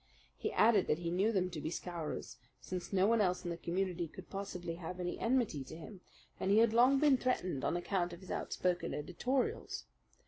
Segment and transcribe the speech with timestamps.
[0.35, 3.55] He added that he knew them to be Scowrers, since no one else in the
[3.55, 6.01] community could possibly have any enmity to him,
[6.39, 9.85] and he had long been threatened on account of his outspoken editorials.